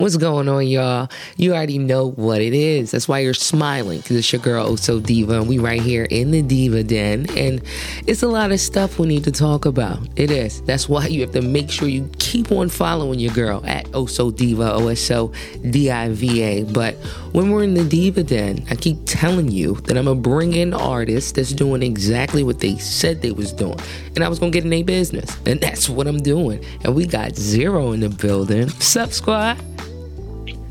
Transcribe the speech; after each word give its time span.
What's 0.00 0.16
going 0.16 0.48
on, 0.48 0.66
y'all? 0.66 1.10
You 1.36 1.52
already 1.52 1.76
know 1.76 2.12
what 2.12 2.40
it 2.40 2.54
is. 2.54 2.92
That's 2.92 3.06
why 3.06 3.18
you're 3.18 3.34
smiling, 3.34 3.98
because 3.98 4.16
it's 4.16 4.32
your 4.32 4.40
girl, 4.40 4.66
Oso 4.70 5.02
Diva, 5.02 5.34
and 5.34 5.46
we 5.46 5.58
right 5.58 5.82
here 5.82 6.04
in 6.04 6.30
the 6.30 6.40
Diva 6.40 6.82
Den. 6.82 7.26
And 7.36 7.60
it's 8.06 8.22
a 8.22 8.26
lot 8.26 8.50
of 8.50 8.60
stuff 8.60 8.98
we 8.98 9.06
need 9.08 9.24
to 9.24 9.30
talk 9.30 9.66
about. 9.66 9.98
It 10.16 10.30
is. 10.30 10.62
That's 10.62 10.88
why 10.88 11.08
you 11.08 11.20
have 11.20 11.32
to 11.32 11.42
make 11.42 11.70
sure 11.70 11.86
you 11.86 12.10
keep 12.18 12.50
on 12.50 12.70
following 12.70 13.20
your 13.20 13.34
girl 13.34 13.62
at 13.66 13.84
Oso 13.88 14.34
Diva, 14.34 14.72
O 14.72 14.88
S 14.88 15.10
O 15.10 15.34
D 15.68 15.90
I 15.90 16.08
V 16.08 16.42
A. 16.44 16.64
But 16.64 16.94
when 17.32 17.50
we're 17.50 17.64
in 17.64 17.74
the 17.74 17.84
Diva 17.84 18.22
Den, 18.22 18.64
I 18.70 18.76
keep 18.76 18.96
telling 19.04 19.50
you 19.50 19.74
that 19.82 19.98
I'm 19.98 20.06
going 20.06 20.16
to 20.16 20.22
bring 20.26 20.54
in 20.54 20.72
artists 20.72 21.32
that's 21.32 21.52
doing 21.52 21.82
exactly 21.82 22.42
what 22.42 22.60
they 22.60 22.78
said 22.78 23.20
they 23.20 23.32
was 23.32 23.52
doing. 23.52 23.78
And 24.16 24.24
I 24.24 24.30
was 24.30 24.38
going 24.38 24.50
to 24.50 24.56
get 24.56 24.64
in 24.64 24.70
their 24.70 24.82
business. 24.82 25.36
And 25.44 25.60
that's 25.60 25.90
what 25.90 26.06
I'm 26.06 26.22
doing. 26.22 26.64
And 26.84 26.94
we 26.94 27.04
got 27.04 27.36
Zero 27.36 27.92
in 27.92 28.00
the 28.00 28.08
building. 28.08 28.70
Sup, 28.70 29.12
squad? 29.12 29.58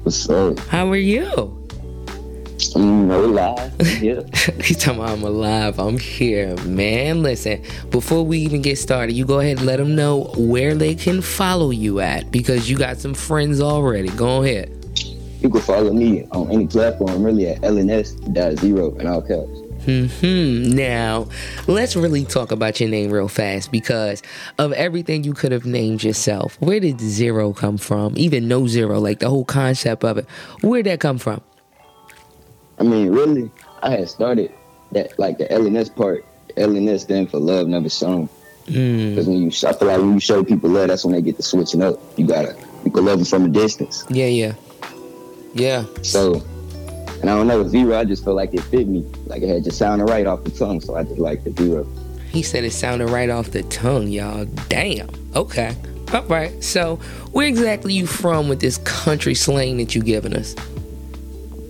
What's 0.09 0.27
up? 0.27 0.57
How 0.69 0.89
are 0.89 0.95
you? 0.95 1.23
Mm, 2.73 3.05
no 3.05 3.27
lie. 3.27 3.71
Yeah. 4.01 4.23
He's 4.63 4.77
talking 4.77 5.01
about 5.01 5.19
I'm 5.19 5.23
alive. 5.23 5.77
I'm 5.79 5.99
here, 5.99 6.57
man. 6.63 7.21
Listen, 7.21 7.63
before 7.91 8.25
we 8.25 8.39
even 8.39 8.63
get 8.63 8.79
started, 8.79 9.13
you 9.13 9.23
go 9.23 9.39
ahead 9.39 9.57
and 9.57 9.67
let 9.67 9.77
them 9.77 9.95
know 9.95 10.33
where 10.35 10.73
they 10.73 10.95
can 10.95 11.21
follow 11.21 11.69
you 11.69 11.99
at 11.99 12.31
because 12.31 12.67
you 12.71 12.75
got 12.75 12.97
some 12.97 13.13
friends 13.13 13.61
already. 13.61 14.09
Go 14.09 14.41
ahead. 14.41 14.71
you 15.41 15.49
can 15.51 15.61
follow 15.61 15.93
me 15.93 16.25
on 16.31 16.49
any 16.49 16.65
platform 16.65 17.21
really 17.21 17.47
at 17.47 17.61
LNS.zero 17.61 18.95
in 18.95 19.05
all 19.05 19.21
caps. 19.21 19.68
Hmm. 19.89 20.75
Now, 20.75 21.27
let's 21.67 21.95
really 21.95 22.25
talk 22.25 22.51
about 22.51 22.79
your 22.79 22.89
name 22.89 23.11
real 23.11 23.27
fast 23.27 23.71
because 23.71 24.21
of 24.57 24.71
everything 24.73 25.23
you 25.23 25.33
could 25.33 25.51
have 25.51 25.65
named 25.65 26.03
yourself. 26.03 26.57
Where 26.61 26.79
did 26.79 26.99
zero 26.99 27.53
come 27.53 27.77
from? 27.77 28.13
Even 28.17 28.47
no 28.47 28.67
zero, 28.67 28.99
like 28.99 29.19
the 29.19 29.29
whole 29.29 29.45
concept 29.45 30.03
of 30.03 30.17
it. 30.17 30.27
Where'd 30.61 30.85
that 30.85 30.99
come 30.99 31.17
from? 31.17 31.41
I 32.79 32.83
mean, 32.83 33.09
really, 33.09 33.51
I 33.83 33.91
had 33.91 34.09
started 34.09 34.51
that 34.91 35.17
like 35.19 35.37
the 35.37 35.45
LNS 35.45 35.95
part. 35.95 36.25
LNS 36.55 37.01
stand 37.01 37.31
for 37.31 37.39
love 37.39 37.67
never 37.67 37.89
shown. 37.89 38.29
Mm. 38.65 39.09
Because 39.11 39.27
when 39.27 39.37
you, 39.43 39.47
I 39.47 39.73
feel 39.73 39.87
like 39.87 39.97
when 39.97 40.13
you 40.13 40.19
show 40.19 40.43
people 40.43 40.69
love, 40.69 40.89
that's 40.89 41.03
when 41.03 41.13
they 41.13 41.21
get 41.21 41.37
to 41.37 41.43
switching 41.43 41.81
up. 41.81 41.99
You 42.17 42.27
gotta, 42.27 42.55
you 42.85 42.91
can 42.91 43.05
love 43.05 43.19
them 43.19 43.25
from 43.25 43.45
a 43.45 43.49
distance. 43.49 44.05
Yeah, 44.09 44.27
yeah, 44.27 44.53
yeah. 45.53 45.85
So, 46.03 46.43
and 47.21 47.29
I 47.29 47.35
don't 47.35 47.47
know, 47.47 47.67
zero, 47.67 47.97
I 47.97 48.05
just 48.05 48.23
felt 48.23 48.35
like 48.35 48.53
it 48.53 48.61
fit 48.61 48.87
me. 48.87 49.05
Like 49.25 49.41
it 49.41 49.49
had 49.49 49.63
just 49.63 49.77
sounded 49.77 50.05
right 50.05 50.25
off 50.25 50.43
the 50.43 50.51
tongue, 50.51 50.79
so 50.81 50.95
I 50.95 51.03
just 51.03 51.19
like 51.19 51.43
the 51.43 51.51
zero. 51.51 51.87
He 52.31 52.43
said 52.43 52.63
it 52.63 52.71
sounded 52.71 53.09
right 53.09 53.29
off 53.29 53.51
the 53.51 53.63
tongue, 53.63 54.07
y'all. 54.07 54.45
Damn. 54.69 55.09
Okay. 55.35 55.75
All 56.13 56.23
right. 56.23 56.63
So, 56.63 56.97
where 57.31 57.47
exactly 57.47 57.93
you 57.93 58.07
from 58.07 58.49
with 58.49 58.59
this 58.59 58.77
country 58.79 59.35
slang 59.35 59.77
that 59.77 59.95
you 59.95 60.01
giving 60.01 60.35
us? 60.35 60.55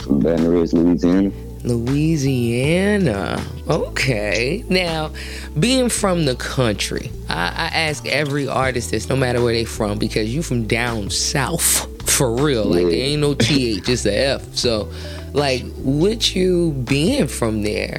From 0.01 0.19
Baton 0.19 0.47
Rouge, 0.47 0.73
Louisiana. 0.73 1.31
Louisiana. 1.63 3.43
Okay. 3.67 4.63
Now, 4.69 5.11
being 5.59 5.89
from 5.89 6.25
the 6.25 6.35
country, 6.35 7.11
I, 7.27 7.47
I 7.47 7.67
ask 7.73 8.05
every 8.05 8.47
artist 8.47 8.91
this, 8.91 9.09
no 9.09 9.15
matter 9.15 9.41
where 9.41 9.53
they 9.53 9.65
from, 9.65 9.97
because 9.97 10.33
you 10.33 10.41
from 10.41 10.67
down 10.67 11.09
south 11.09 11.87
for 12.09 12.35
real. 12.35 12.65
Like 12.65 12.85
there 12.85 12.93
ain't 12.93 13.21
no 13.21 13.33
th, 13.33 13.83
just 13.83 14.05
a 14.05 14.13
f. 14.13 14.55
So, 14.55 14.91
like, 15.33 15.63
with 15.77 16.35
you 16.35 16.71
being 16.71 17.27
from 17.27 17.63
there, 17.63 17.97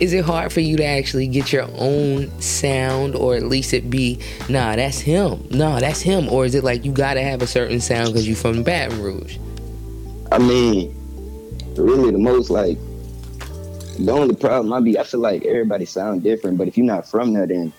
is 0.00 0.12
it 0.12 0.24
hard 0.24 0.52
for 0.52 0.60
you 0.60 0.76
to 0.76 0.84
actually 0.84 1.28
get 1.28 1.52
your 1.52 1.68
own 1.76 2.28
sound, 2.40 3.14
or 3.14 3.36
at 3.36 3.44
least 3.44 3.72
it 3.72 3.88
be, 3.88 4.18
nah, 4.48 4.74
that's 4.74 5.00
him, 5.00 5.46
nah, 5.50 5.78
that's 5.78 6.00
him, 6.00 6.28
or 6.28 6.44
is 6.44 6.54
it 6.54 6.64
like 6.64 6.84
you 6.84 6.92
gotta 6.92 7.22
have 7.22 7.42
a 7.42 7.46
certain 7.46 7.80
sound 7.80 8.08
because 8.08 8.26
you 8.26 8.34
from 8.34 8.62
Baton 8.62 9.00
Rouge? 9.00 9.38
I 10.32 10.38
mean, 10.38 10.94
really 11.76 12.10
the 12.10 12.18
most 12.18 12.50
like 12.50 12.78
the 13.98 14.10
only 14.10 14.34
problem 14.34 14.72
I 14.72 14.80
be 14.80 14.98
I 14.98 15.04
feel 15.04 15.20
like 15.20 15.44
everybody 15.44 15.84
sound 15.84 16.22
different, 16.22 16.58
but 16.58 16.68
if 16.68 16.76
you're 16.76 16.86
not 16.86 17.08
from 17.08 17.32
there 17.34 17.46
then 17.46 17.72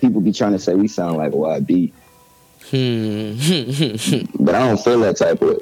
people 0.00 0.20
be 0.20 0.32
trying 0.32 0.52
to 0.52 0.58
say 0.58 0.74
we 0.74 0.88
sound 0.88 1.18
like 1.18 1.32
YB. 1.32 1.92
Hmm. 2.70 3.36
But 4.44 4.54
I 4.54 4.66
don't 4.66 4.80
feel 4.80 5.00
that 5.00 5.16
type 5.16 5.40
of. 5.42 5.60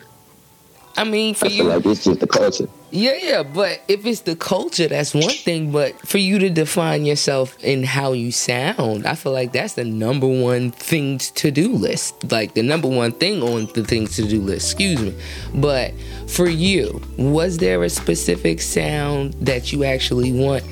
I 0.99 1.05
mean, 1.05 1.35
for 1.35 1.47
I 1.47 1.51
feel 1.51 1.59
you, 1.59 1.71
like 1.71 1.87
it's 1.87 2.03
just 2.03 2.19
the 2.19 2.27
culture. 2.27 2.69
Yeah, 2.91 3.15
yeah, 3.21 3.43
but 3.45 3.83
if 3.87 4.05
it's 4.05 4.23
the 4.23 4.35
culture, 4.35 4.89
that's 4.89 5.15
one 5.15 5.29
thing. 5.29 5.71
But 5.71 5.97
for 6.01 6.19
you 6.19 6.41
to 6.41 6.51
define 6.51 7.05
yourself 7.05 7.57
in 7.63 7.85
how 7.85 8.15
you 8.15 8.33
sound, 8.33 9.07
I 9.07 9.15
feel 9.15 9.33
like 9.33 9.53
that's 9.53 9.75
the 9.75 9.85
number 9.85 10.27
one 10.27 10.73
things 10.73 11.31
to 11.33 11.53
do 11.53 11.73
list. 11.73 12.33
Like 12.33 12.55
the 12.55 12.65
number 12.65 12.89
one 12.89 13.13
thing 13.13 13.43
on 13.43 13.67
the 13.75 13.85
things 13.85 14.17
to 14.17 14.27
do 14.27 14.41
list, 14.41 14.73
excuse 14.73 15.01
me. 15.01 15.15
But 15.55 15.95
for 16.27 16.49
you, 16.49 17.01
was 17.17 17.59
there 17.59 17.85
a 17.85 17.91
specific 17.91 18.61
sound 18.61 19.35
that 19.35 19.73
you 19.73 19.85
actually 19.85 20.33
want 20.33 20.65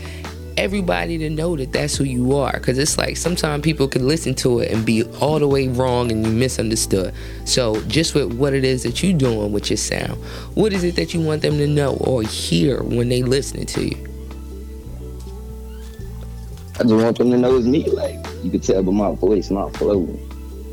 everybody 0.57 1.19
to 1.19 1.31
know 1.31 1.57
that 1.57 1.73
that's 1.73 1.97
who 1.97 2.05
you 2.05 2.37
are? 2.37 2.53
Because 2.53 2.79
it's 2.79 2.99
like 2.99 3.17
sometimes 3.17 3.63
people 3.63 3.89
can 3.89 4.07
listen 4.07 4.35
to 4.37 4.61
it 4.61 4.73
and 4.73 4.85
be 4.85 5.05
all 5.21 5.39
the 5.39 5.49
way 5.49 5.69
wrong 5.69 6.11
and 6.11 6.27
you 6.27 6.33
misunderstood. 6.33 7.15
So 7.45 7.81
just 7.83 8.15
with 8.15 8.35
what 8.35 8.55
it 8.55 8.65
is 8.65 8.83
that 8.85 9.03
you're 9.03 9.17
doing 9.17 9.53
with 9.53 9.71
your 9.71 9.77
sound, 9.77 10.23
what 10.55 10.73
is 10.73 10.85
it 10.85 10.97
that 10.97 11.15
you 11.15 11.21
want 11.21 11.43
them 11.43 11.59
to 11.59 11.67
know 11.67 11.97
or 11.97 12.23
hear 12.23 12.83
when 12.83 13.09
they 13.09 13.23
listening 13.23 13.67
to 13.67 13.85
you? 13.85 14.07
I 16.79 16.83
just 16.83 16.93
want 16.93 17.17
them 17.17 17.31
to 17.31 17.39
know 17.39 17.57
it's 17.57 17.67
me. 17.67 17.85
Like 17.89 18.15
you 18.43 18.51
can 18.51 18.61
tell 18.61 18.83
by 18.83 18.93
my 18.93 19.15
voice, 19.15 19.51
my 19.51 19.71
flow, 19.71 20.01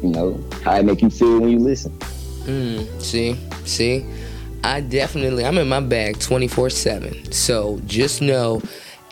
you 0.01 0.09
know, 0.09 0.43
how 0.63 0.75
it 0.75 0.83
make 0.83 1.01
you 1.01 1.09
feel 1.09 1.39
when 1.39 1.49
you 1.49 1.59
listen. 1.59 1.97
Mm, 2.45 3.01
see, 3.01 3.37
see, 3.63 4.05
I 4.65 4.81
definitely 4.81 5.45
I'm 5.45 5.57
in 5.57 5.69
my 5.69 5.79
bag 5.79 6.19
24 6.19 6.69
seven. 6.71 7.31
So 7.31 7.79
just 7.85 8.21
know, 8.21 8.61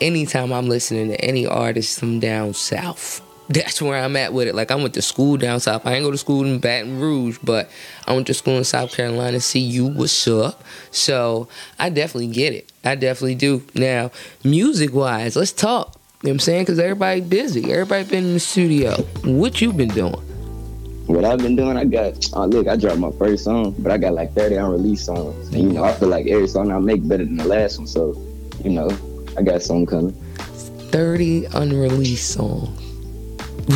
anytime 0.02 0.52
I'm 0.52 0.68
listening 0.68 1.10
to 1.10 1.22
any 1.22 1.46
artist 1.46 2.00
from 2.00 2.20
down 2.20 2.54
south, 2.54 3.22
that's 3.50 3.82
where 3.82 4.02
I'm 4.02 4.16
at 4.16 4.34
with 4.34 4.48
it. 4.48 4.56
Like 4.56 4.72
I 4.72 4.76
went 4.76 4.94
to 4.96 5.02
school 5.02 5.38
down 5.38 5.60
south. 5.60 5.86
I 5.86 5.94
ain't 5.94 6.04
go 6.04 6.12
to 6.12 6.18
school 6.18 6.44
in 6.46 6.60
Baton 6.60 7.00
Rouge, 7.00 7.38
but 7.44 7.70
I 8.08 8.14
went 8.14 8.28
to 8.28 8.34
school 8.34 8.58
in 8.58 8.64
South 8.64 8.92
Carolina. 8.92 9.40
See 9.40 9.60
you, 9.60 9.88
what's 9.88 10.28
up? 10.28 10.64
So 10.90 11.48
I 11.78 11.90
definitely 11.90 12.28
get 12.28 12.54
it. 12.54 12.72
I 12.84 12.96
definitely 12.96 13.36
do. 13.36 13.64
Now, 13.76 14.12
music 14.44 14.94
wise, 14.94 15.36
let's 15.36 15.52
talk. 15.52 15.96
You 16.24 16.28
know 16.28 16.30
what 16.30 16.32
I'm 16.34 16.40
saying? 16.40 16.62
Because 16.64 16.80
everybody 16.80 17.22
busy. 17.22 17.72
Everybody 17.72 18.04
been 18.06 18.26
in 18.26 18.34
the 18.34 18.40
studio. 18.40 18.96
What 19.24 19.60
you 19.62 19.74
been 19.74 19.90
doing? 19.90 20.22
What 21.08 21.26
I've 21.26 21.40
been 21.40 21.56
doing, 21.56 21.76
I 21.76 21.84
got 21.84 22.30
oh 22.34 22.46
look, 22.46 22.68
I 22.68 22.78
dropped 22.78 23.00
my 23.00 23.12
first 23.12 23.44
song, 23.44 23.76
but 23.80 23.92
I 23.92 23.98
got 23.98 24.14
like 24.14 24.34
30 24.34 24.56
unreleased 24.56 25.06
songs. 25.06 25.48
And 25.50 25.64
you 25.64 25.74
know, 25.74 25.84
I 25.84 25.94
feel 25.94 26.08
like 26.08 26.28
every 26.28 26.48
song 26.48 26.72
I 26.72 26.78
make 26.80 27.06
better 27.06 27.26
than 27.26 27.38
the 27.38 27.46
last 27.46 27.80
one. 27.80 27.88
So, 27.88 28.16
you 28.64 28.70
know, 28.70 28.88
I 29.38 29.42
got 29.42 29.62
something 29.62 29.86
coming. 29.86 30.14
30 30.92 31.46
unreleased 31.46 32.32
songs. 32.32 32.78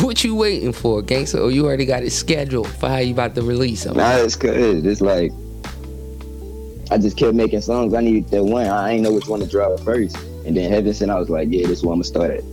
What 0.02 0.22
you 0.24 0.34
waiting 0.34 0.72
for, 0.72 1.00
gangster? 1.00 1.38
Or 1.38 1.50
you 1.50 1.64
already 1.64 1.86
got 1.86 2.02
it 2.02 2.10
scheduled 2.10 2.68
for 2.68 2.88
how 2.88 2.98
you 2.98 3.12
about 3.12 3.34
to 3.36 3.42
release 3.42 3.84
them? 3.84 3.96
Nah, 3.96 4.16
it's 4.16 4.36
good. 4.36 4.84
It's 4.84 5.00
like 5.00 5.32
I 6.90 6.98
just 6.98 7.16
kept 7.16 7.34
making 7.34 7.62
songs. 7.62 7.94
I 7.94 8.00
needed 8.00 8.28
that 8.30 8.44
one. 8.44 8.66
I 8.66 8.92
ain't 8.92 9.02
know 9.02 9.12
which 9.12 9.26
one 9.26 9.40
to 9.40 9.46
drop 9.46 9.80
first. 9.80 10.16
And 10.44 10.56
then 10.56 10.70
Heaven 10.70 10.94
sent, 10.94 11.10
I 11.10 11.18
was 11.18 11.28
like, 11.28 11.48
yeah, 11.50 11.66
this 11.66 11.82
one 11.82 11.94
I'm 11.94 11.98
gonna 11.98 12.04
start 12.04 12.30
at. 12.30 12.44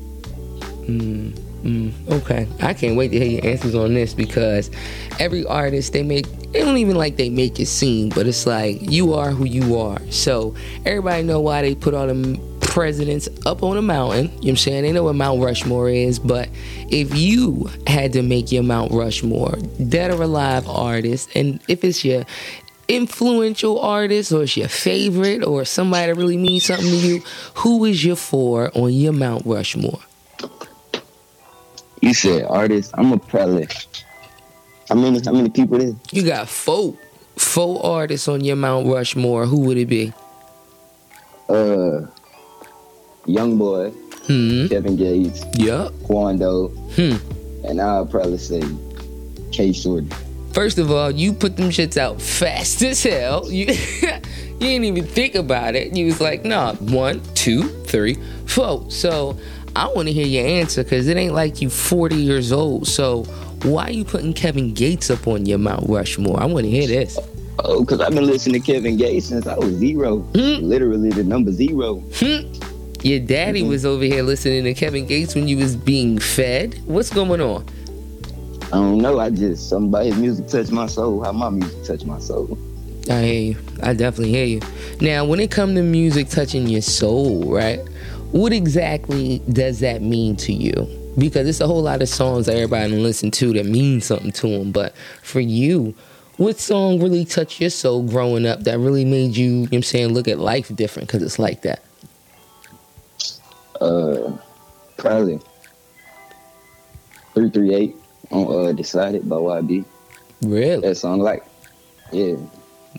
Mm, 0.88 1.32
mm, 1.64 2.12
okay, 2.12 2.48
I 2.62 2.74
can't 2.74 2.98
wait 2.98 3.10
to 3.10 3.20
hear 3.20 3.42
your 3.42 3.46
answers 3.46 3.76
on 3.76 3.94
this 3.94 4.14
because 4.14 4.72
every 5.20 5.46
artist 5.46 5.94
they 5.94 6.02
make, 6.02 6.26
they 6.52 6.62
don't 6.62 6.78
even 6.78 6.96
like 6.96 7.16
they 7.16 7.30
make 7.30 7.60
it 7.60 7.68
seem, 7.68 8.10
but 8.10 8.26
it's 8.26 8.48
like 8.48 8.82
you 8.82 9.14
are 9.14 9.30
who 9.30 9.46
you 9.46 9.78
are. 9.78 10.00
So 10.10 10.56
everybody 10.86 11.24
know 11.24 11.40
why 11.40 11.62
they 11.62 11.76
put 11.76 11.94
all 11.94 12.08
them 12.08 12.53
presidents 12.74 13.30
up 13.46 13.62
on 13.62 13.78
a 13.78 13.84
mountain. 13.84 14.26
You 14.26 14.32
know 14.32 14.38
what 14.38 14.50
I'm 14.50 14.58
saying? 14.58 14.82
They 14.82 14.92
know 14.92 15.04
what 15.04 15.14
Mount 15.14 15.40
Rushmore 15.40 15.92
is, 15.92 16.18
but 16.18 16.50
if 16.90 17.16
you 17.16 17.70
had 17.86 18.14
to 18.14 18.24
make 18.24 18.52
your 18.52 18.64
Mount 18.64 18.92
Rushmore, 18.92 19.58
dead 19.90 20.10
or 20.10 20.24
alive 20.24 20.68
artist, 20.68 21.30
and 21.36 21.60
if 21.68 21.84
it's 21.84 22.04
your 22.04 22.24
influential 22.88 23.80
artist 23.80 24.32
or 24.32 24.42
it's 24.42 24.58
your 24.58 24.68
favorite 24.68 25.44
or 25.44 25.66
somebody 25.66 26.12
that 26.12 26.18
really 26.18 26.36
means 26.36 26.66
something 26.66 26.90
to 26.90 26.98
you, 26.98 27.20
who 27.58 27.86
is 27.86 28.04
your 28.04 28.16
four 28.16 28.72
on 28.76 28.92
your 28.92 29.14
Mount 29.14 29.46
Rushmore? 29.46 30.00
You 32.02 32.16
said 32.16 32.44
artist. 32.46 32.90
I'm 32.96 33.14
a 33.14 33.20
probably. 33.20 33.68
How 34.90 34.96
many? 34.96 35.22
How 35.24 35.32
many 35.32 35.50
people 35.52 35.78
there? 35.78 35.94
You 36.12 36.26
got 36.26 36.50
four, 36.50 36.98
four 37.38 37.86
artists 37.86 38.28
on 38.28 38.44
your 38.44 38.56
Mount 38.56 38.88
Rushmore. 38.88 39.46
Who 39.46 39.60
would 39.60 39.78
it 39.78 39.86
be? 39.86 40.12
Uh, 41.48 42.08
Young 43.26 43.58
Boy, 43.58 43.92
Hmm. 44.28 44.68
Kevin 44.68 44.96
Gates, 44.96 45.44
Yup. 45.58 45.94
Quando, 46.04 46.70
Hmm. 46.96 47.16
and 47.66 47.82
I'll 47.82 48.06
probably 48.06 48.38
say 48.38 48.62
K 49.52 49.72
Shorty. 49.74 50.08
First 50.54 50.78
of 50.78 50.92
all, 50.92 51.10
you 51.12 51.34
put 51.34 51.58
them 51.58 51.70
shits 51.70 51.98
out 51.98 52.22
fast 52.22 52.82
as 52.84 53.04
hell. 53.04 53.48
You 53.52 53.66
you 54.60 54.70
didn't 54.70 54.86
even 54.86 55.04
think 55.06 55.36
about 55.36 55.76
it. 55.76 55.94
You 55.96 56.06
was 56.06 56.22
like, 56.22 56.46
nah, 56.46 56.74
one, 56.76 57.22
two, 57.34 57.64
three, 57.86 58.18
four. 58.46 58.86
So 58.90 59.36
I 59.76 59.88
want 59.94 60.08
to 60.08 60.14
hear 60.14 60.26
your 60.28 60.46
answer 60.46 60.84
because 60.84 61.08
it 61.08 61.18
ain't 61.18 61.34
like 61.34 61.62
you 61.62 61.70
40 61.70 62.16
years 62.16 62.52
old. 62.54 62.88
So 62.88 63.24
why 63.64 63.88
are 63.88 63.92
you 63.92 64.06
putting 64.06 64.32
Kevin 64.32 64.74
Gates 64.74 65.10
up 65.10 65.28
on 65.28 65.46
your 65.46 65.58
Mount 65.58 65.90
Rushmore? 65.90 66.40
I 66.40 66.46
want 66.46 66.66
to 66.66 66.70
hear 66.72 66.88
this. 66.88 67.18
Oh, 67.60 67.82
because 67.82 68.00
I've 68.00 68.14
been 68.14 68.26
listening 68.26 68.62
to 68.62 68.72
Kevin 68.74 68.96
Gates 68.96 69.26
since 69.26 69.48
I 69.48 69.58
was 69.58 69.74
zero. 69.74 70.20
Hmm. 70.20 70.64
Literally 70.66 71.10
the 71.10 71.24
number 71.24 71.52
zero. 71.52 71.96
Hmm. 72.16 72.48
Your 73.04 73.20
daddy 73.20 73.64
Mhm. 73.64 73.68
was 73.68 73.86
over 73.86 74.06
here 74.06 74.24
listening 74.24 74.64
to 74.64 74.74
Kevin 74.74 75.06
Gates 75.06 75.36
when 75.36 75.48
you 75.50 75.58
was 75.58 75.76
being 75.76 76.18
fed. 76.18 76.76
What's 76.86 77.10
going 77.10 77.42
on? 77.42 77.66
I 78.72 78.78
don't 78.78 79.00
know. 79.00 79.20
I 79.20 79.30
just 79.30 79.68
somebody's 79.70 80.16
music 80.16 80.48
touched 80.48 80.72
my 80.72 80.88
soul. 80.88 81.22
How 81.22 81.34
my 81.34 81.50
music 81.50 81.84
touched 81.84 82.06
my 82.06 82.20
soul. 82.20 82.58
I 83.10 83.22
hear 83.22 83.42
you. 83.42 83.56
I 83.82 83.94
definitely 83.94 84.32
hear 84.32 84.46
you. 84.46 84.62
Now, 85.02 85.26
when 85.26 85.42
it 85.42 85.52
comes 85.52 85.76
to 85.76 85.84
music 85.84 86.30
touching 86.30 86.68
your 86.68 86.82
soul, 86.82 87.44
right? 87.44 87.82
What 88.32 88.54
exactly 88.54 89.42
does 89.52 89.82
that 89.82 90.02
mean 90.02 90.38
to 90.38 90.54
you? 90.54 90.88
Because 91.18 91.48
it's 91.48 91.60
a 91.60 91.68
whole 91.68 91.84
lot 91.84 92.02
of 92.02 92.08
songs 92.08 92.46
that 92.46 92.56
everybody 92.56 92.90
can 92.90 93.04
listen 93.04 93.30
to 93.32 93.54
that 93.54 93.66
mean 93.66 94.00
something 94.00 94.32
to 94.32 94.48
them. 94.48 94.72
But 94.72 94.96
for 95.22 95.42
you, 95.42 95.94
what 96.38 96.58
song 96.58 97.00
really 97.00 97.26
touched 97.26 97.60
your 97.60 97.70
soul 97.70 98.02
growing 98.02 98.48
up 98.48 98.64
that 98.64 98.80
really 98.80 99.06
made 99.06 99.36
you, 99.36 99.46
you 99.46 99.52
know 99.58 99.62
what 99.64 99.74
I'm 99.74 99.84
saying, 99.84 100.14
look 100.14 100.28
at 100.30 100.40
life 100.40 100.74
different 100.74 101.10
because 101.10 101.22
it's 101.22 101.38
like 101.38 101.62
that? 101.64 101.84
Uh, 103.82 104.38
probably 104.98 105.40
three 107.34 107.50
three 107.50 107.74
eight 107.74 107.96
on 108.32 108.68
uh 108.70 108.72
decided 108.72 109.28
by 109.28 109.36
YB. 109.36 109.86
Really? 110.44 110.82
That 110.82 110.96
song, 110.96 111.20
like, 111.20 111.44
yeah, 112.12 112.36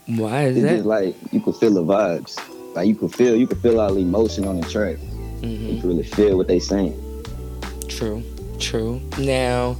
Why 0.06 0.44
is 0.46 0.56
it's 0.56 0.64
that? 0.66 0.74
just 0.76 0.86
like 0.86 1.14
you 1.32 1.40
could 1.40 1.56
feel 1.56 1.74
the 1.74 1.82
vibes. 1.84 2.38
Like 2.74 2.88
you 2.88 2.94
could 2.96 3.14
feel, 3.14 3.36
you 3.36 3.46
could 3.46 3.58
feel 3.58 3.80
all 3.80 3.94
the 3.94 4.00
emotion 4.00 4.46
on 4.46 4.60
the 4.60 4.66
track. 4.68 4.96
You 5.42 5.48
Mhm. 5.48 5.80
could 5.80 5.88
really 5.88 6.02
feel 6.02 6.36
what 6.36 6.48
they 6.48 6.58
saying. 6.58 6.98
True, 7.88 8.22
true. 8.58 9.00
Now, 9.18 9.76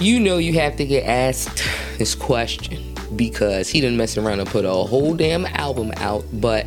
you 0.00 0.18
know 0.20 0.38
you 0.38 0.52
have 0.54 0.76
to 0.76 0.86
get 0.86 1.04
asked 1.04 1.62
this 1.98 2.14
question 2.14 2.94
because 3.16 3.68
he 3.68 3.80
didn't 3.80 3.96
mess 3.96 4.16
around 4.16 4.38
and 4.40 4.48
put 4.48 4.64
a 4.64 4.70
whole 4.72 5.14
damn 5.14 5.44
album 5.46 5.92
out. 5.96 6.24
But 6.32 6.64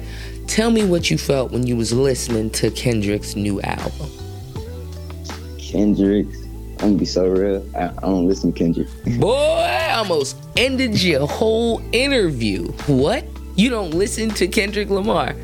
tell 0.51 0.69
me 0.69 0.83
what 0.83 1.09
you 1.09 1.17
felt 1.17 1.49
when 1.49 1.65
you 1.65 1.77
was 1.77 1.93
listening 1.93 2.49
to 2.49 2.69
Kendrick's 2.71 3.37
new 3.37 3.61
album. 3.61 4.09
Kendrick's. 5.57 6.41
I'm 6.81 6.87
gonna 6.87 6.97
be 6.97 7.05
so 7.05 7.27
real. 7.27 7.65
I, 7.73 7.85
I 7.85 8.01
don't 8.01 8.27
listen 8.27 8.51
to 8.51 8.59
Kendrick. 8.59 8.87
Boy, 9.17 9.33
I 9.33 9.93
almost 9.93 10.35
ended 10.57 11.01
your 11.01 11.25
whole 11.25 11.81
interview. 11.93 12.69
What? 12.87 13.23
You 13.55 13.69
don't 13.69 13.91
listen 13.91 14.29
to 14.31 14.47
Kendrick 14.47 14.89
Lamar? 14.89 15.35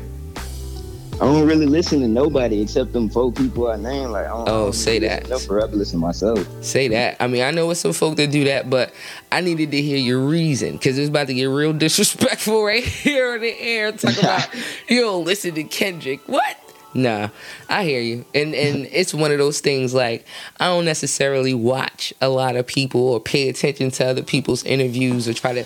I 1.20 1.24
don't 1.24 1.48
really 1.48 1.66
listen 1.66 2.00
to 2.00 2.06
nobody 2.06 2.62
except 2.62 2.92
them 2.92 3.08
four 3.08 3.32
people 3.32 3.68
I 3.68 3.76
named. 3.76 4.12
Like, 4.12 4.26
I 4.26 4.30
Oh, 4.46 4.70
say 4.70 4.94
really 5.00 5.08
that. 5.08 5.22
listen 5.28 5.38
to 5.40 5.46
forever 5.46 5.74
listen 5.76 5.98
to 6.00 6.06
myself. 6.06 6.46
Say 6.64 6.86
that. 6.88 7.16
I 7.18 7.26
mean, 7.26 7.42
I 7.42 7.50
know 7.50 7.68
it's 7.72 7.80
some 7.80 7.92
folk 7.92 8.16
that 8.18 8.30
do 8.30 8.44
that, 8.44 8.70
but 8.70 8.92
I 9.32 9.40
needed 9.40 9.72
to 9.72 9.82
hear 9.82 9.96
your 9.96 10.20
reason 10.20 10.72
because 10.74 10.96
it's 10.96 11.08
about 11.08 11.26
to 11.26 11.34
get 11.34 11.46
real 11.46 11.72
disrespectful 11.86 12.62
right 12.64 12.84
here 12.84 13.32
on 13.34 13.40
the 13.40 13.58
air. 13.60 13.90
Talk 13.90 14.16
about 14.16 14.48
you 14.88 15.00
don't 15.00 15.24
listen 15.24 15.54
to 15.56 15.64
Kendrick. 15.64 16.20
What? 16.28 16.56
Nah, 16.94 17.28
I 17.68 17.84
hear 17.84 18.00
you, 18.00 18.24
and 18.32 18.54
and 18.54 18.86
it's 18.92 19.12
one 19.12 19.32
of 19.32 19.38
those 19.38 19.58
things 19.60 19.92
like 19.92 20.24
I 20.60 20.66
don't 20.66 20.84
necessarily 20.84 21.52
watch 21.52 22.14
a 22.20 22.28
lot 22.28 22.54
of 22.54 22.66
people 22.66 23.00
or 23.00 23.20
pay 23.20 23.48
attention 23.48 23.90
to 23.92 24.06
other 24.06 24.22
people's 24.22 24.62
interviews 24.64 25.26
or 25.28 25.34
try 25.34 25.52
to. 25.54 25.64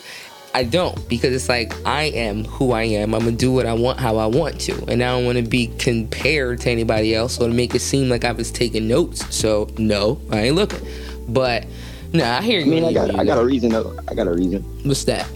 I 0.55 0.65
don't 0.65 1.09
because 1.09 1.35
it's 1.35 1.49
like 1.49 1.73
I 1.87 2.05
am 2.05 2.45
who 2.45 2.73
I 2.73 2.83
am. 2.83 3.15
I'm 3.15 3.21
gonna 3.25 3.33
do 3.33 3.53
what 3.53 3.65
I 3.65 3.73
want 3.73 3.99
how 3.99 4.19
I 4.19 4.27
want 4.27 4.61
to, 4.63 4.85
and 4.87 5.03
I 5.03 5.11
don't 5.13 5.25
want 5.25 5.39
to 5.39 5.45
be 5.45 5.69
compared 5.79 6.61
to 6.61 6.71
anybody 6.71 7.15
else 7.15 7.39
or 7.41 7.49
to 7.49 7.55
make 7.55 7.75
it 7.75 7.81
seem 7.81 8.11
like 8.11 8.25
I 8.25 8.33
was 8.33 8.51
taking 8.51 8.87
notes. 8.87 9.35
So 9.35 9.69
no, 9.79 10.21
I 10.31 10.41
ain't 10.43 10.57
looking. 10.57 10.87
But 11.29 11.67
nah, 12.13 12.39
I 12.39 12.43
hear 12.43 12.61
I 12.61 12.65
you. 12.65 12.71
mean, 12.71 12.85
I 12.85 12.93
got, 12.93 13.13
You 13.13 13.19
I 13.19 13.25
got 13.25 13.39
a 13.39 13.45
reason 13.45 13.71
though. 13.73 13.99
I 14.09 14.15
got 14.15 14.27
a 14.27 14.33
reason. 14.33 14.63
What's 14.85 15.05
that? 15.05 15.27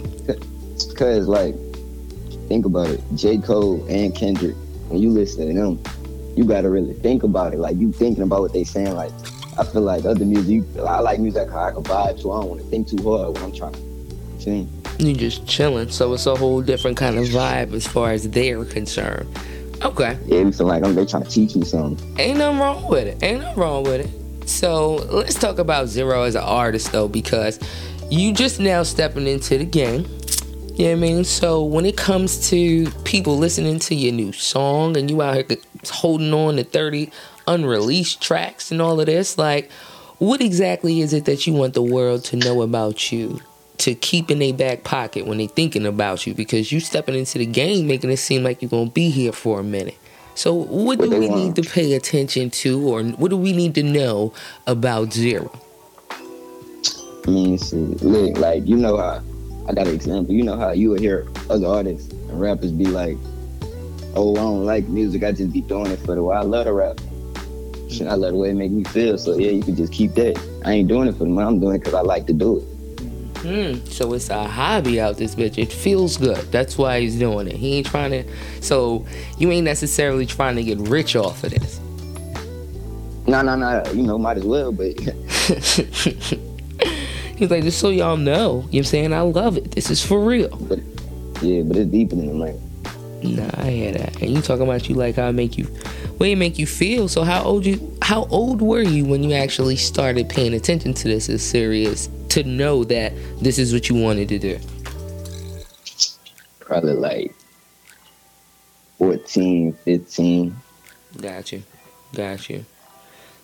Cause 0.95 1.27
like, 1.27 1.55
think 2.47 2.65
about 2.65 2.89
it. 2.89 3.01
J. 3.15 3.39
Cole 3.39 3.83
and 3.89 4.15
Kendrick. 4.15 4.55
When 4.89 5.01
you 5.01 5.09
listen 5.09 5.47
to 5.47 5.53
them, 5.53 5.81
you 6.35 6.45
gotta 6.45 6.69
really 6.69 6.93
think 6.93 7.23
about 7.23 7.53
it. 7.53 7.59
Like 7.59 7.77
you 7.77 7.91
thinking 7.91 8.23
about 8.23 8.41
what 8.41 8.53
they 8.53 8.63
saying. 8.63 8.93
Like, 8.93 9.11
I 9.57 9.63
feel 9.63 9.81
like 9.81 10.05
other 10.05 10.25
music. 10.25 10.63
I 10.79 10.99
like 10.99 11.19
music 11.19 11.49
I 11.51 11.71
can 11.71 11.83
vibe 11.83 12.21
to. 12.21 12.31
I 12.31 12.41
don't 12.41 12.49
want 12.49 12.61
to 12.61 12.67
think 12.67 12.87
too 12.87 13.01
hard 13.01 13.33
when 13.33 13.43
I'm 13.43 13.51
trying 13.51 13.73
to 13.73 13.79
sing. 14.39 14.71
You 14.99 15.13
just 15.13 15.47
chilling, 15.47 15.89
so 15.89 16.13
it's 16.13 16.25
a 16.25 16.35
whole 16.35 16.61
different 16.61 16.97
kind 16.97 17.17
of 17.17 17.25
vibe 17.25 17.73
as 17.73 17.85
far 17.87 18.11
as 18.11 18.29
they're 18.29 18.65
concerned. 18.65 19.27
Okay, 19.83 20.17
Yeah, 20.25 20.39
it 20.39 20.55
feel 20.55 20.65
like 20.65 20.83
I'm, 20.83 20.95
they 20.95 21.05
trying 21.05 21.23
to 21.23 21.29
teach 21.29 21.55
you 21.55 21.63
something. 21.63 22.19
ain't 22.19 22.39
nothing 22.39 22.59
wrong 22.59 22.87
with 22.89 23.07
it. 23.07 23.21
Ain't 23.21 23.41
nothing 23.41 23.59
wrong 23.59 23.83
with 23.83 24.01
it. 24.01 24.49
So 24.49 24.95
let's 25.11 25.35
talk 25.35 25.59
about 25.59 25.87
Zero 25.87 26.23
as 26.23 26.33
an 26.33 26.41
artist 26.43 26.91
though, 26.91 27.07
because 27.07 27.59
you 28.09 28.33
just 28.33 28.59
now 28.59 28.81
stepping 28.83 29.27
into 29.27 29.57
the 29.57 29.65
game. 29.65 30.05
You 30.75 30.85
know 30.85 30.91
what 30.91 30.91
I 30.91 30.95
mean? 30.95 31.23
So 31.23 31.63
when 31.63 31.85
it 31.85 31.97
comes 31.97 32.49
to 32.49 32.89
people 33.03 33.37
listening 33.37 33.79
to 33.79 33.95
your 33.95 34.13
new 34.13 34.31
song 34.31 34.95
and 34.97 35.11
you 35.11 35.21
out 35.21 35.35
here 35.35 35.57
holding 35.91 36.33
on 36.33 36.55
to 36.55 36.63
30 36.63 37.11
unreleased 37.47 38.21
tracks 38.21 38.71
and 38.71 38.81
all 38.81 38.99
of 38.99 39.05
this, 39.05 39.37
like 39.37 39.71
what 40.19 40.41
exactly 40.41 41.01
is 41.01 41.13
it 41.13 41.25
that 41.25 41.45
you 41.45 41.53
want 41.53 41.75
the 41.75 41.81
world 41.81 42.23
to 42.25 42.35
know 42.35 42.61
about 42.63 43.11
you? 43.11 43.39
To 43.79 43.93
keep 43.95 44.31
in 44.31 44.39
their 44.39 44.53
back 44.53 44.83
pocket 44.83 45.27
when 45.27 45.37
they 45.37 45.47
thinking 45.47 45.85
about 45.85 46.25
you 46.25 46.33
because 46.33 46.71
you 46.71 46.79
stepping 46.79 47.15
into 47.15 47.37
the 47.37 47.45
game 47.45 47.87
making 47.87 48.09
it 48.09 48.17
seem 48.17 48.43
like 48.43 48.61
you're 48.61 48.69
gonna 48.69 48.89
be 48.89 49.09
here 49.09 49.31
for 49.31 49.59
a 49.59 49.63
minute. 49.63 49.95
So 50.35 50.53
what 50.53 50.99
do 50.99 51.09
What 51.09 51.19
we 51.19 51.29
want. 51.29 51.43
need 51.43 51.55
to 51.63 51.69
pay 51.69 51.93
attention 51.93 52.49
to 52.51 52.87
or 52.89 53.03
what 53.03 53.29
do 53.29 53.37
we 53.37 53.53
need 53.53 53.75
to 53.75 53.83
know 53.83 54.33
about 54.65 55.13
Zero? 55.13 55.51
I 57.25 57.29
mean, 57.29 57.57
see, 57.57 57.77
uh, 57.77 58.05
look, 58.05 58.37
like 58.37 58.65
you 58.67 58.77
know 58.77 58.97
how 58.97 59.21
I 59.67 59.73
got 59.73 59.87
an 59.87 59.93
example. 59.93 60.33
You 60.33 60.43
know 60.43 60.57
how 60.57 60.71
you 60.71 60.89
would 60.91 60.99
hear 61.01 61.27
other 61.49 61.67
artists 61.67 62.11
and 62.11 62.39
rappers 62.41 62.71
be 62.71 62.85
like, 62.85 63.17
"Oh, 64.15 64.31
I 64.33 64.39
don't 64.39 64.65
like 64.65 64.87
music. 64.87 65.23
I 65.23 65.31
just 65.33 65.51
be 65.51 65.61
doing 65.61 65.91
it 65.91 65.99
for 65.99 66.15
the 66.15 66.23
way 66.23 66.35
I 66.35 66.41
love 66.41 66.65
to 66.65 66.73
rap. 66.73 66.99
Shit, 67.89 68.07
I 68.07 68.15
love 68.15 68.31
the 68.31 68.37
way 68.37 68.49
it 68.49 68.55
make 68.55 68.71
me 68.71 68.83
feel. 68.85 69.17
So 69.17 69.37
yeah, 69.37 69.51
you 69.51 69.61
can 69.63 69.75
just 69.75 69.93
keep 69.93 70.13
that. 70.15 70.39
I 70.65 70.71
ain't 70.73 70.87
doing 70.87 71.07
it 71.07 71.13
for 71.13 71.25
the 71.25 71.29
money. 71.29 71.47
I'm 71.47 71.59
doing 71.59 71.75
it 71.75 71.79
because 71.79 71.93
I 71.93 72.01
like 72.01 72.25
to 72.27 72.33
do 72.33 72.57
it. 72.59 72.63
Hmm. 73.41 73.75
So 73.85 74.13
it's 74.13 74.29
a 74.29 74.47
hobby 74.47 74.99
out 74.99 75.17
this 75.17 75.35
bitch. 75.35 75.57
It 75.57 75.71
feels 75.71 76.17
good. 76.17 76.51
That's 76.51 76.77
why 76.77 77.01
he's 77.01 77.17
doing 77.17 77.47
it. 77.47 77.55
He 77.55 77.75
ain't 77.75 77.87
trying 77.87 78.11
to. 78.11 78.23
So 78.61 79.05
you 79.37 79.51
ain't 79.51 79.65
necessarily 79.65 80.25
trying 80.25 80.55
to 80.55 80.63
get 80.63 80.79
rich 80.79 81.15
off 81.15 81.43
of 81.43 81.51
this. 81.51 81.79
No, 83.27 83.41
no, 83.41 83.55
no. 83.55 83.83
You 83.91 84.03
know, 84.03 84.17
might 84.17 84.37
as 84.37 84.45
well. 84.45 84.71
But 84.71 84.99
He's 87.37 87.51
like, 87.51 87.63
just 87.63 87.79
so 87.79 87.89
y'all 87.89 88.17
know, 88.17 88.31
you 88.31 88.41
know 88.41 88.55
what 88.57 88.75
I'm 88.75 88.83
saying? 88.83 89.13
I 89.13 89.21
love 89.21 89.57
it. 89.57 89.71
This 89.71 89.91
is 89.91 90.03
for 90.03 90.19
real. 90.19 90.49
but 90.61 90.79
yeah, 91.43 91.61
but 91.61 91.77
it's 91.77 91.91
deeper 91.91 92.15
than 92.15 92.27
the 92.27 92.33
money. 92.33 92.59
Nah, 93.21 93.49
I 93.53 93.69
hear 93.69 93.91
that. 93.91 94.19
And 94.21 94.31
you 94.31 94.41
talking 94.41 94.63
about 94.63 94.89
you 94.89 94.95
like 94.95 95.17
how 95.17 95.27
it 95.27 95.33
make 95.33 95.57
you 95.57 95.71
way 96.17 96.31
it 96.31 96.37
make 96.37 96.57
you 96.57 96.65
feel. 96.65 97.07
So 97.07 97.23
how 97.23 97.43
old 97.43 97.65
you 97.65 97.95
how 98.01 98.25
old 98.25 98.61
were 98.61 98.81
you 98.81 99.05
when 99.05 99.23
you 99.23 99.33
actually 99.33 99.75
started 99.75 100.29
paying 100.29 100.55
attention 100.55 100.95
to 100.95 101.07
this 101.07 101.29
as 101.29 101.43
serious 101.43 102.09
to 102.37 102.47
know 102.47 102.83
that 102.83 103.13
this 103.41 103.57
is 103.57 103.73
what 103.73 103.89
you 103.89 103.95
wanted 103.95 104.29
to 104.29 104.37
do? 104.37 104.59
Probably 106.59 106.93
like 106.93 107.33
14, 108.99 109.73
15. 109.73 110.55
Got 111.19 111.51
you. 111.51 111.63
Got 112.13 112.49
you. 112.49 112.65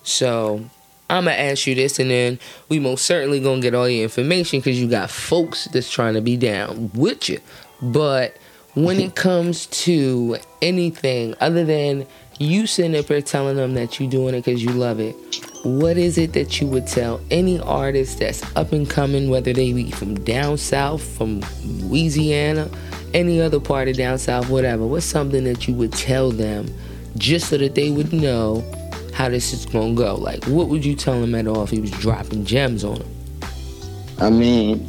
So 0.04 0.64
I'm 1.10 1.24
gonna 1.24 1.36
ask 1.36 1.66
you 1.66 1.74
this, 1.74 1.98
and 1.98 2.10
then 2.10 2.38
we 2.68 2.78
most 2.78 3.04
certainly 3.04 3.40
gonna 3.40 3.60
get 3.60 3.74
all 3.74 3.88
your 3.88 4.04
information 4.04 4.60
because 4.60 4.80
you 4.80 4.88
got 4.88 5.10
folks 5.10 5.64
that's 5.66 5.90
trying 5.90 6.14
to 6.14 6.20
be 6.20 6.36
down 6.36 6.90
with 6.94 7.28
you. 7.28 7.40
But 7.82 8.36
when 8.74 9.00
it 9.00 9.14
comes 9.16 9.66
to 9.66 10.36
anything 10.62 11.34
other 11.40 11.64
than 11.64 12.06
you 12.38 12.66
sitting 12.66 12.96
up 12.96 13.06
here 13.06 13.22
telling 13.22 13.56
them 13.56 13.74
that 13.74 13.98
you're 13.98 14.10
doing 14.10 14.34
it 14.34 14.44
because 14.44 14.62
you 14.62 14.70
love 14.70 15.00
it, 15.00 15.16
what 15.64 15.96
is 15.96 16.18
it 16.18 16.34
that 16.34 16.60
you 16.60 16.66
would 16.66 16.86
tell 16.86 17.20
any 17.30 17.58
artist 17.60 18.18
that's 18.18 18.42
up 18.54 18.72
and 18.72 18.88
coming, 18.88 19.30
whether 19.30 19.52
they 19.52 19.72
be 19.72 19.90
from 19.90 20.14
down 20.22 20.58
south, 20.58 21.02
from 21.02 21.40
Louisiana, 21.64 22.70
any 23.14 23.40
other 23.40 23.58
part 23.60 23.88
of 23.88 23.96
down 23.96 24.18
south, 24.18 24.50
whatever? 24.50 24.86
What's 24.86 25.06
something 25.06 25.44
that 25.44 25.66
you 25.66 25.74
would 25.74 25.92
tell 25.92 26.30
them 26.30 26.66
just 27.16 27.48
so 27.48 27.56
that 27.58 27.74
they 27.74 27.90
would 27.90 28.12
know 28.12 28.62
how 29.14 29.28
this 29.28 29.52
is 29.52 29.64
gonna 29.66 29.94
go? 29.94 30.16
Like, 30.16 30.44
what 30.44 30.68
would 30.68 30.84
you 30.84 30.94
tell 30.94 31.20
them 31.20 31.34
at 31.34 31.46
all 31.46 31.62
if 31.64 31.70
he 31.70 31.80
was 31.80 31.90
dropping 31.92 32.44
gems 32.44 32.84
on 32.84 32.96
them? 32.96 33.08
I 34.18 34.30
mean, 34.30 34.88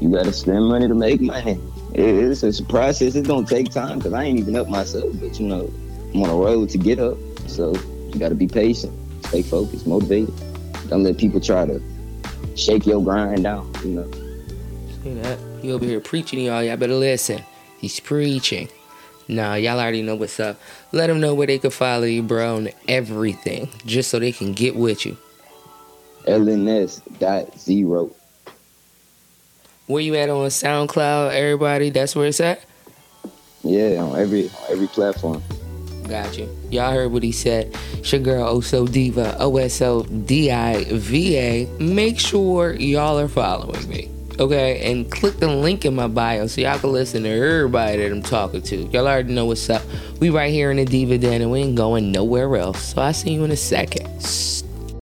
you 0.00 0.10
gotta 0.10 0.32
spend 0.32 0.66
money 0.66 0.88
to 0.88 0.94
make 0.94 1.20
money. 1.20 1.58
It- 1.94 2.42
It's 2.42 2.58
a 2.60 2.64
process. 2.64 3.14
It's 3.14 3.28
gonna 3.28 3.46
take 3.46 3.70
time 3.70 3.98
because 3.98 4.12
I 4.12 4.24
ain't 4.24 4.38
even 4.38 4.56
up 4.56 4.68
myself. 4.68 5.06
But 5.20 5.38
you 5.38 5.46
know, 5.46 5.70
I'm 6.12 6.22
on 6.24 6.30
a 6.30 6.34
road 6.34 6.68
to 6.70 6.78
get 6.78 6.98
up. 6.98 7.16
So 7.46 7.74
you 8.12 8.18
gotta 8.18 8.34
be 8.34 8.46
patient, 8.48 8.92
stay 9.28 9.42
focused, 9.42 9.86
motivated. 9.86 10.34
Don't 10.88 11.02
let 11.02 11.18
people 11.18 11.40
try 11.40 11.66
to 11.66 11.80
shake 12.54 12.86
your 12.86 13.02
grind 13.02 13.44
down. 13.44 13.70
You 13.84 13.90
know. 13.90 14.10
See 15.02 15.14
that? 15.14 15.38
He 15.62 15.72
over 15.72 15.84
here 15.84 16.00
preaching 16.00 16.40
y'all. 16.40 16.62
Y'all 16.62 16.76
better 16.76 16.94
listen. 16.94 17.42
He's 17.78 18.00
preaching. 18.00 18.68
Nah, 19.28 19.54
y'all 19.54 19.80
already 19.80 20.02
know 20.02 20.14
what's 20.14 20.38
up. 20.38 20.60
Let 20.92 21.08
them 21.08 21.20
know 21.20 21.34
where 21.34 21.48
they 21.48 21.58
can 21.58 21.70
follow 21.70 22.04
you, 22.04 22.22
bro, 22.22 22.58
and 22.58 22.72
everything, 22.86 23.68
just 23.84 24.10
so 24.10 24.18
they 24.20 24.30
can 24.30 24.52
get 24.52 24.76
with 24.76 25.04
you. 25.04 25.16
LNS 26.26 27.18
dot 27.18 27.58
zero. 27.58 28.10
Where 29.86 30.02
you 30.02 30.14
at 30.16 30.28
on 30.28 30.48
SoundCloud? 30.48 31.32
Everybody, 31.32 31.90
that's 31.90 32.14
where 32.16 32.26
it's 32.26 32.40
at. 32.40 32.64
Yeah, 33.62 34.00
on 34.00 34.18
every 34.18 34.48
on 34.48 34.70
every 34.70 34.86
platform. 34.88 35.42
Got 36.08 36.38
you. 36.38 36.48
Y'all 36.70 36.92
heard 36.92 37.10
what 37.10 37.22
he 37.22 37.32
said. 37.32 37.74
It's 37.94 38.12
your 38.12 38.20
girl 38.20 38.58
Oso 38.58 38.90
Diva, 38.90 39.36
O 39.40 39.56
S 39.56 39.82
O 39.82 40.04
D 40.04 40.50
I 40.50 40.84
V 40.84 41.36
A. 41.36 41.66
Make 41.80 42.20
sure 42.20 42.74
y'all 42.74 43.18
are 43.18 43.28
following 43.28 43.88
me. 43.88 44.10
Okay, 44.38 44.92
and 44.92 45.10
click 45.10 45.38
the 45.38 45.48
link 45.48 45.86
in 45.86 45.94
my 45.94 46.08
bio 46.08 46.46
so 46.46 46.60
y'all 46.60 46.78
can 46.78 46.92
listen 46.92 47.22
to 47.22 47.30
everybody 47.30 47.96
that 47.96 48.12
I'm 48.12 48.22
talking 48.22 48.60
to. 48.62 48.76
Y'all 48.88 49.08
already 49.08 49.32
know 49.32 49.46
what's 49.46 49.68
up. 49.70 49.82
We 50.20 50.28
right 50.28 50.52
here 50.52 50.70
in 50.70 50.76
the 50.76 50.84
Diva 50.84 51.16
Den 51.16 51.40
and 51.40 51.50
we 51.50 51.60
ain't 51.60 51.74
going 51.74 52.12
nowhere 52.12 52.54
else. 52.56 52.92
So 52.92 53.00
I'll 53.00 53.14
see 53.14 53.32
you 53.32 53.44
in 53.44 53.50
a 53.50 53.56
second. 53.56 54.06